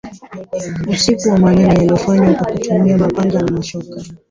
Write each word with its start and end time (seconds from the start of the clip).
usiku 0.87 1.29
wa 1.29 1.37
manane 1.37 1.67
yaliyofanywa 1.73 2.33
kwa 2.33 2.45
kutumia 2.51 2.97
mapanga 2.97 3.39
na 3.41 3.51
mashoka 3.51 4.01